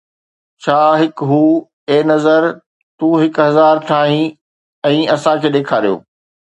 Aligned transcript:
ڇا 0.63 0.77
هڪ 0.99 1.15
هو، 1.31 1.41
اي 1.89 1.97
نظر، 2.11 2.41
تو 2.97 3.05
هڪ 3.21 3.35
هزار 3.47 3.75
ٺاهي 3.89 4.25
۽ 4.95 4.99
اسان 5.15 5.35
کي 5.45 5.57
ڏيکاريو 5.57 5.95